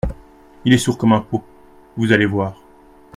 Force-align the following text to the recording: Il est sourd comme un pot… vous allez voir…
Il 0.65 0.73
est 0.73 0.79
sourd 0.79 0.97
comme 0.97 1.13
un 1.13 1.21
pot… 1.21 1.43
vous 1.95 2.11
allez 2.11 2.25
voir… 2.25 2.59